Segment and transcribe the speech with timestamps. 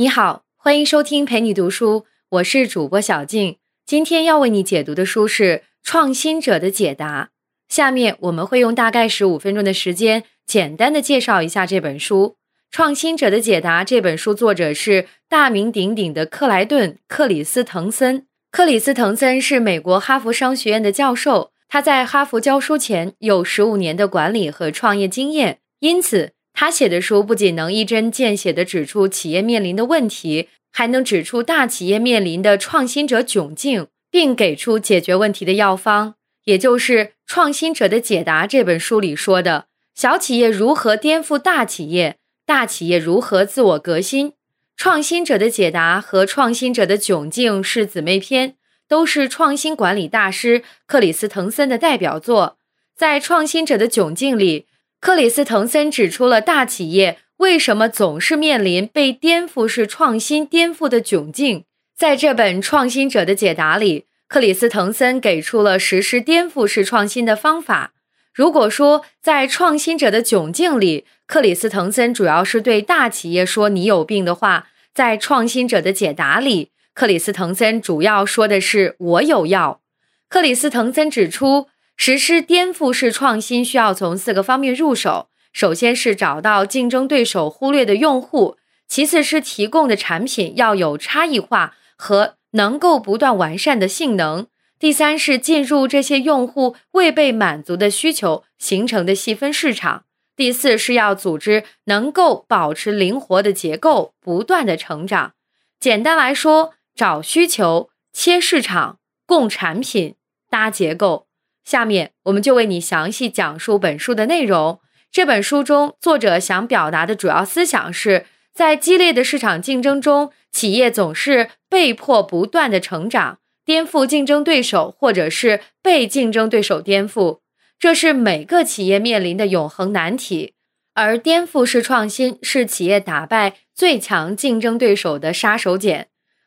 [0.00, 3.58] 你好，欢迎收听陪你读书，我是主播小静。
[3.84, 7.24] 今天要为你解读的书是《创新者的解答》。
[7.68, 12.28] 下面我们会用大概十五分钟的时间，简单的介绍一下这本书。
[12.70, 18.26] 《创新者的解答》这本书作者是大名鼎鼎的克莱顿·克里斯滕森。
[18.50, 26.32] 克里斯滕森是美国哈佛商学院的教授，他在哈佛教书前有十五年的管理和创业经验，因此。
[26.60, 36.16] 他写的书不仅能一针见血地指出企业面临的问题，还能指出大企业面临的创新者窘境，并给出解决问题的药方。
[36.44, 44.32] 也就是《创新者的解答》这本书里说的：小企业如何颠覆大企业，大企业如何自我革新。
[44.76, 52.58] 《创新者的解答》和《创新者的窘境》是姊妹篇，都是创新管理大师克里斯滕森的代表作。
[52.94, 54.66] 在《创新者的窘境》里。
[55.00, 61.64] 克里斯滕森指出了大企业为什么总是面临被颠覆式创新颠覆的窘境。
[61.96, 67.94] 在这本《创新者的解答》里，克里斯滕森给出了实施颠覆式创新的方法。
[68.34, 79.80] 如果说在《创新者的窘境》里，克里斯滕森主要是对大企业说“你有病”的话，在《创新者的解答》里，克里斯滕森主要说的是“我有药”。
[80.28, 81.68] 克里斯滕森指出。
[82.02, 88.56] 实施颠覆式创新需要从四个方面入手：首先是找到竞争对手忽略的用户；
[88.88, 94.46] 其次是提供的产品要有差异化和能够不断完善的性能；
[94.78, 100.04] 第三是进入这些用户未被满足的需求形成的细分市场；
[100.34, 105.34] 第四是要组织能够保持灵活的结构，不断的成长。
[105.78, 110.14] 简单来说，找需求、切市场、供产品、
[110.48, 111.26] 搭结构。
[111.64, 114.80] 下面我们就为你详细讲述本书的内容。
[115.12, 127.40] 这本书中，作者想表达的主要思想是，在激烈的市场竞争中，企业总是被迫不断的成长，颠覆竞争对手，或者是被竞争对手颠覆，
[127.78, 130.54] 这是每个企业面临的永恒难题。
[130.94, 136.06] 而颠覆式创新是企业打败最强竞争对手的杀手锏。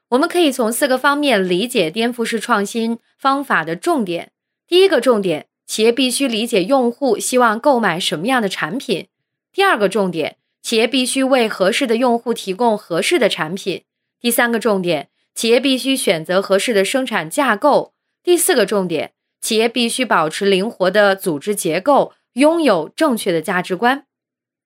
[0.10, 4.33] 我们可以从四个方面理解颠覆式创新方法的重点。
[4.68, 9.08] 第一个重点，企业必须理解用户希望购买什么样的产品。
[9.52, 13.84] 第二个重点，企业必须为合适的用户提供合适的产品。
[14.20, 17.94] 第三个重点，企业必须选择合适的生产架构。
[18.24, 24.06] 第四个重点，企业必须保持灵活的组织结构，拥有正确的价值观。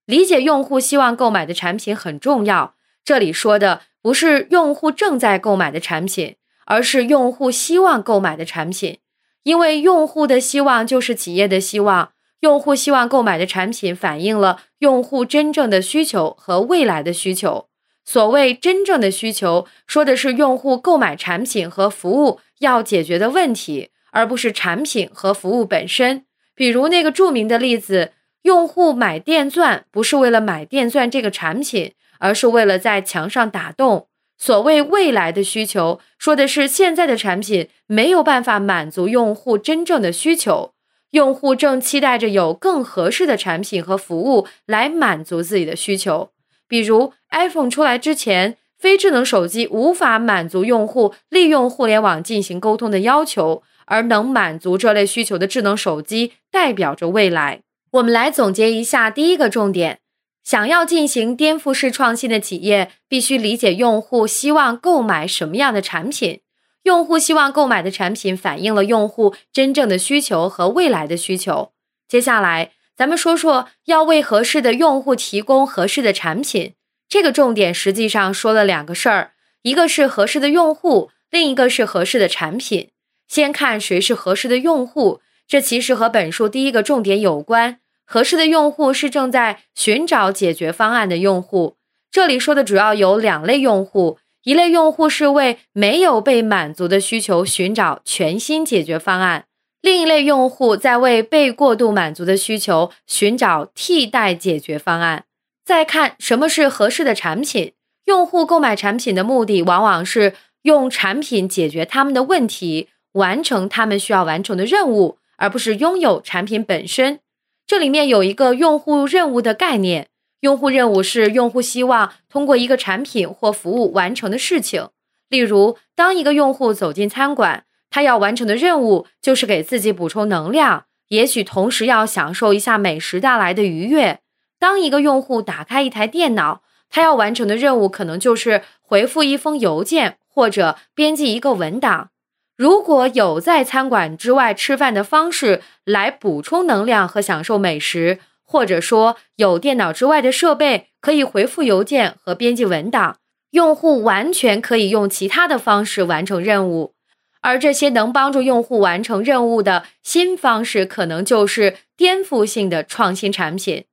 [0.06, 2.76] 理解用户希望购买的产品很重要。
[3.04, 6.36] 这里说的不是用户正在购买的产品，
[6.66, 9.00] 而是用户希望购买的产品。
[9.48, 17.70] 因为用户的希望就是企业的希望，用户希望购买的产品反映了用户真正的需求和未来的需求。
[18.04, 26.26] 所谓真正的需求，说的是用户购买产品和服务要解决的问题，而不是产品和服务本身。
[26.54, 34.10] 比如那个著名的例子，用户买电钻不是为了买电钻这个产品，而是为了在墙上打洞。
[34.38, 40.74] 所谓未来的需求，说的是现在的产品没有办法满足用户真正的需求，
[41.12, 46.30] 用户正期待着有更合适的产品和服务来满足自己的需求。
[46.68, 57.62] 比如 iPhone 出来之前，非智能手机无法满足用户利用互联网进行沟通的要求，而能满足这类需求的智能手机代表着未来。
[57.94, 60.00] 我们来总结一下第一个重点。
[60.48, 66.40] 想要进行颠覆式创新的企业，必须理解用户希望购买什么样的产品。
[66.84, 71.74] 用户希望购买的产品反映了用户真正的需求和未来的需求。
[72.08, 76.76] 接下来，咱们说说要为合适的用户提供合适的产品。
[77.10, 79.32] 这个重点实际上说了两个事儿，
[79.64, 82.92] 一个是合适的用户，另一个是合适的产品。
[83.28, 87.82] 先看谁是合适的用户，这其实和本书第一个重点有关。
[88.10, 91.76] 合适的用户是正在寻找解决方案的用户。
[92.10, 99.42] 这里说的主要有两类用户：一类用户是为没有被满足的需求寻找全新解决方案；
[99.82, 105.26] 另一类用户在为被过度满足的需求寻找替代解决方案。
[105.66, 107.74] 再看什么是合适的产品，
[108.06, 117.20] 用户购买产品的目的往往是用产品解决他们的问题，完成他们需要完成的任务，而不是拥有产品本身。
[117.68, 120.08] 这里面有一个用户任务的概念，
[120.40, 124.88] 用户任务是用户希望通过一个产品或服务完成的事情。
[125.28, 134.20] 例如，当一个用户走进餐馆，他要完成的任务就是给自己补充能量，也许同时要享受一下美食带来的愉悦。
[134.58, 142.12] 当一个用户打开一台电脑，他要完成的任务可能就是回复一封邮件或者编辑一个文档。
[142.58, 153.18] 如果有在餐馆之外吃饭的方式来补充能量和享受美食，或者说有电脑之外的设备可以回复邮件和编辑文档，
[153.52, 156.96] 用户完全可以用其他的方式完成任务。
[157.42, 163.86] 而这些能帮助用户完成任务的新方式，可能就是颠覆性的创新产品。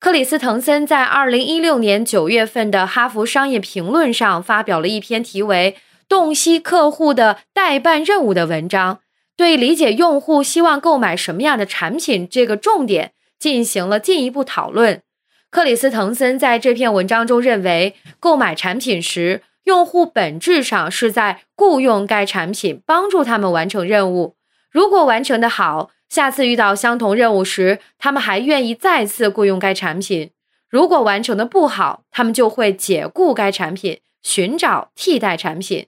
[0.00, 5.76] 克里斯滕森在二零一六年九月份的《哈佛商业评论》上发表了一篇题为
[6.08, 9.00] “洞悉客户的代办任务”的文章，
[9.36, 15.02] 对理解用户希望购买什么样的产品这个重点进行了进一步讨论。
[15.50, 24.36] 克里斯滕森在这篇文章中认为，购买产品时，用户本质上是在雇佣该产品，帮助他们完成任务。
[24.70, 30.30] 如果完成的好，下次遇到相同任务时，他们还愿意再次雇佣该产品；
[30.68, 35.86] 如果完成的不好，他们就会解雇该产品，寻找替代产品。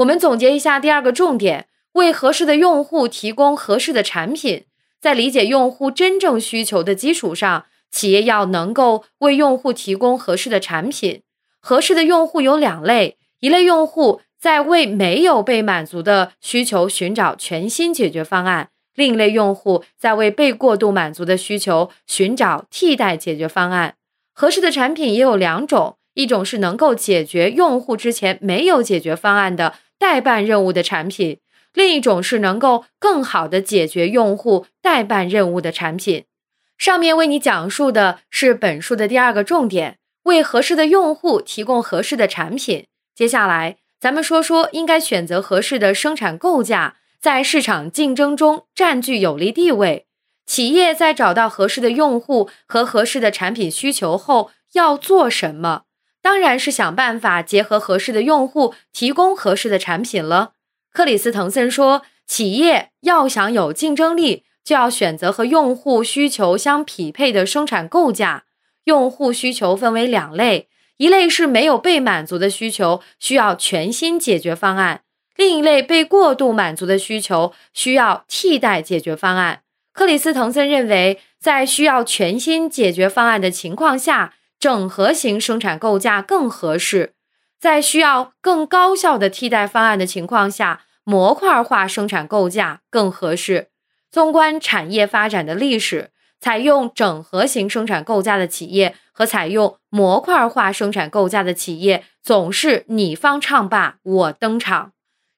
[0.00, 4.64] 我们总结一下第二个重点：为合适的用户提供合适的产品。
[4.98, 11.22] 在理解用户真正需求的基础上，企业要能够为用户提供合适的产品。
[11.60, 23.96] 合适的用户有两类：一类用户在为没有被满足的需求寻找全新解决方案；另一类用户在为被过度满足的需求寻找替代解决方案。
[24.32, 31.36] 合适的产品也有两种：一种是能够解决用户之前没有解决方案的代办任务的产品；
[31.72, 36.24] 另一种是能够更好的解决用户代办任务的产品。
[36.76, 39.98] 上面为你讲述的是本书的第二个重点。
[40.24, 42.86] 为合适的用户提供合适的产品。
[43.14, 50.06] 接下来，咱们说说应该选择合适的生产构架，在市场竞争中占据有利地位。
[50.46, 55.84] 企业在找到合适的用户和合适的产品需求后，要做什么？
[56.22, 60.52] 当然是想办法结合合适的用户，提供合适的产品了。
[60.92, 68.44] 克里斯滕森说，企业要想有竞争力，就要选择和用户需求相匹配的生产构架。
[68.84, 75.00] 用户需求分为两类，一类是没有被满足的需求，需要全新解决方案；
[75.36, 79.62] 另一类被过度满足的需求，需要替代解决方案。
[79.92, 87.14] 克里斯滕森认为，在需要全新解决方案的情况下，整合型生产构架更合适；
[87.58, 93.70] 在需要更高效的替代方案的情况下，模块化生产构架更合适。
[94.10, 96.10] 纵观产业发展的历史。
[96.42, 104.92] 采用整合型生产构架的企业和采用模块化生产构架的企业，总是你方唱罢我登场。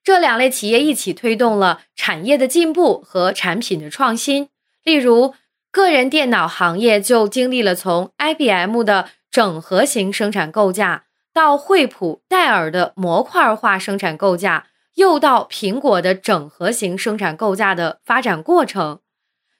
[0.05, 4.49] 这两类企业一起推动了产业的进步和产品的创新。
[4.85, 5.35] 例如，
[5.73, 14.67] 个人电脑行业就经历了从 IBM 的整合型生产构架，到惠普、戴尔的模块化生产构架，
[14.97, 19.01] 又到苹果的整合型生产构架的发展过程。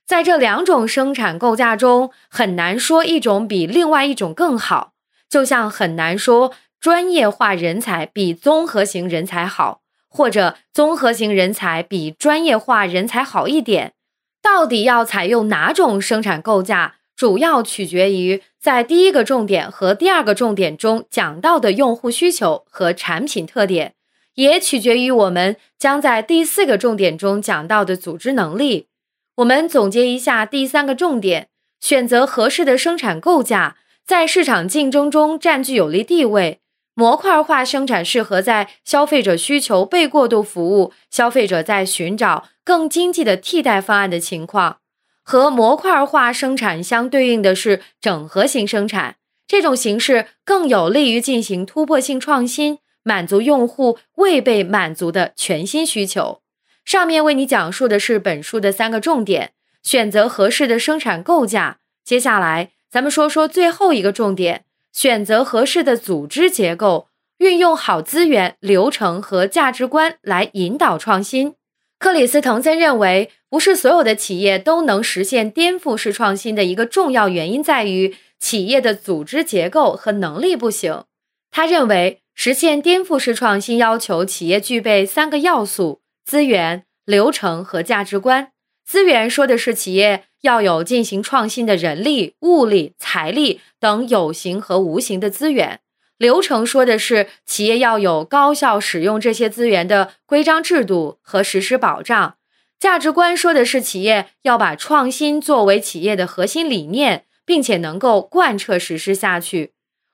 [0.05, 4.93] 在这两种生产构架中，很难说一种比另外一种更好，
[5.31, 9.81] 就像很难说专业化人才比综合型人才好，
[10.11, 13.95] 或者综合型人才比专业化人才好一点。
[14.43, 23.95] 到底要采用哪种生产构架，主要取决于在第一个重点和第二个重点中讲到的用户需求和产品特点，
[24.35, 28.89] 也取决于我们将在第四个重点中讲到的组织能力。
[29.37, 31.49] 我们总结一下第三个重点：
[31.81, 36.62] 选择合适的生产构架，在市场竞争中占据有利地位。
[36.95, 44.79] 模块化生产适合在消费者需求被过度服务、消费者在寻找更经济的替代方案的情况。
[45.23, 56.41] 和模块化生产相对应的是整合型生产，这种形式更有利于进行突破性创新，满足用户未被满足的全新需求。
[56.85, 61.79] 上面为你讲述的是本书的三个重点：选择合适的生产构架。
[62.05, 67.09] 接下来，咱们说说最后一个重点：选择合适的组织结构，
[67.39, 71.55] 运用好资源、流程和价值观来引导创新。
[71.99, 81.05] 克里斯滕森认为，不是所有的企业都能实现颠覆式创新的一个重要原因在于企业的组织结构和能力不行。
[81.51, 86.01] 他认为，实现颠覆式创新要求企业具备三个要素。
[86.25, 88.53] 资源、流程和价值观。
[88.85, 95.79] 资源说的是企业要有进行创新的人力、物力、财力等有形和无形的资源；
[96.19, 102.35] 流程说的是企业要有高效使用这些资源的规章制度和实施保障；
[102.79, 109.73] 价值观说的是企业要把创新作为企业的核心理念，并且能够贯彻实施下去。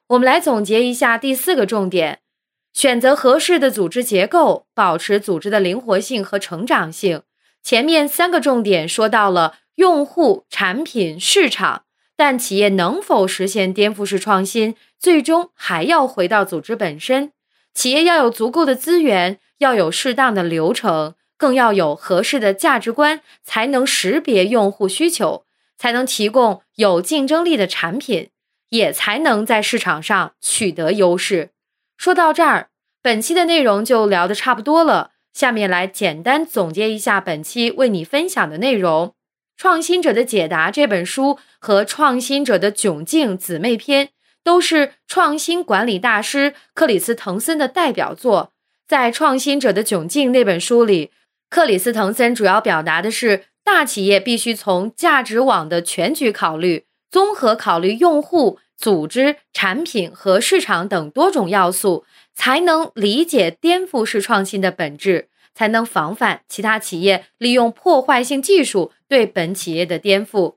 [0.08, 2.20] 我们来总结一下第四个重点：
[2.75, 7.23] 选择合适的组织结构，保持组织的灵活性和成长性。
[7.62, 11.85] 前面三个重点说到了用户、产品、市场，
[12.16, 17.30] 但企业能否实现颠覆式创新，最终还要回到组织本身。
[17.73, 25.44] 企业要有足够的资源，要有适当的流程，更要有合适的价值观，才能识别用户需求，
[25.76, 28.30] 才能提供有竞争力的产品。
[28.70, 31.52] 也才能在市场上取得优势。
[31.97, 32.68] 说到这儿，
[33.00, 35.12] 本期的内容就聊得差不多了。
[35.32, 39.06] 下面来简单总结一下本期为你分享的内容：
[39.59, 44.11] 《创新者的解答》这本书和《创新者的窘境》姊妹篇
[44.45, 48.53] 都是创新管理大师克里斯滕森的代表作。
[48.87, 51.11] 在《创新者的窘境》那本书里，
[51.50, 56.85] 克里斯滕森主要表达的是，大企业必须从价值网的全局考虑。
[57.11, 65.27] 综合考虑用户、组织、产品和市场等多种要素，才能理解颠覆式创新的本质，
[65.59, 70.55] 才能防范其他企业利用破坏性技术对本企业的颠覆。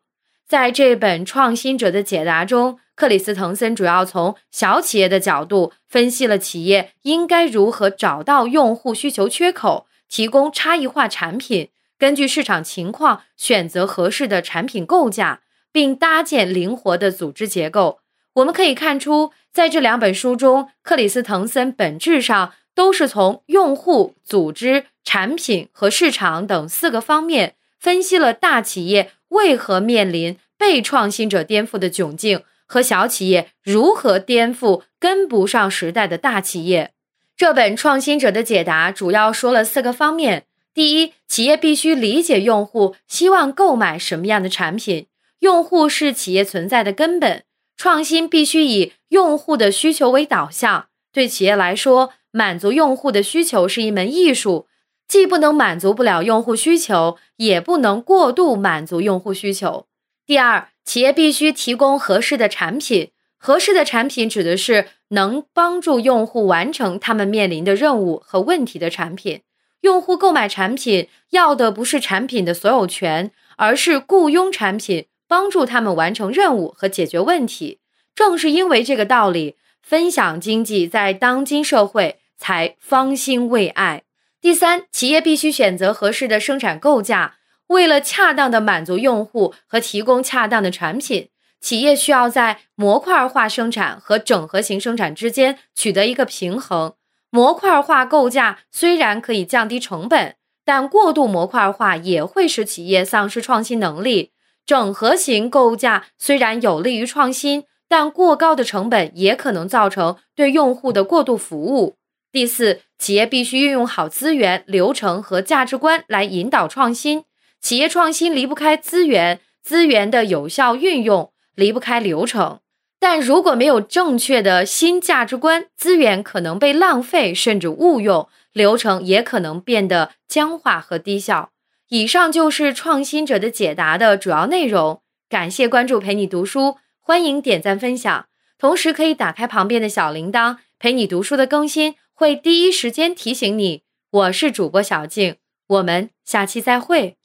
[0.48, 15.42] 在这本《创新者的解答》中，克里斯滕森主要从小企业的角度分析了企业应该如何找到用户需求缺口，提供差异化产品，根据市场情况选择合适的产品构架。
[15.74, 18.02] 并搭建灵活的组织结构。
[18.34, 36.94] 我们可以看出，在这两本书中，克里斯滕森本质上都是从用户、组织、产品和市场等四个方面分析了大企业为何面临被创新者颠覆的窘境，和小企业如何颠覆跟不上时代的大企业。
[37.38, 45.06] 这本《创新者的解答》主要说了四个方面：第一，企业必须理解用户希望购买什么样的产品。
[45.42, 47.44] 用户是企业存在的根本，
[47.78, 50.88] 创新必须以用户的需求为导向。
[51.14, 54.68] 对企业来说，满足用户的需求是一门艺术，
[55.08, 59.88] 既不能满足不了用户需求，也不能过度满足用户需求。
[60.26, 63.12] 第二，企业必须提供合适的产品。
[63.38, 69.42] 合适的产品指的是能帮助用户完成他们面临的任务和问题的产品。
[69.82, 75.06] 用户购买产品要的不是产品的所有权，而是雇佣产品。
[75.28, 77.80] 帮助他们完成任务和解决问题。
[78.14, 84.02] 正是因为这个道理，分享经济在当今社会才方兴未艾。
[84.42, 87.36] 第三，企业必须选择合适的生产构架。
[87.68, 91.30] 为了恰当的满足用户和提供恰当的产品，
[91.62, 96.96] 企业需要在模块化生产和整合型生产之间取得一个平衡。
[97.30, 104.32] 模块化构架虽然可以降低成本，但过度模块化也会使企业丧失创新能力。
[104.66, 111.98] 整合型构架虽然有利于创新，但过高的成本也可能造成对用户的过度服务。
[112.32, 117.26] 第四，企业必须运用好资源、流程和价值观来引导创新。
[117.60, 122.60] 企业创新离不开资源，资源的有效运用离不开流程。
[123.00, 131.50] 但如果没有正确的新价值观，资源可能被浪费甚至误用，流程也可能变得僵化和低效。
[131.90, 135.02] 以上就是创新者的解答的主要内容。
[135.28, 143.82] 感谢关注，陪你读书，欢迎点赞分享，同时可以打开旁边的小铃铛，陪你读书的更新会第一时间提醒你。
[144.12, 147.18] 我是主播小静，我们下期再会。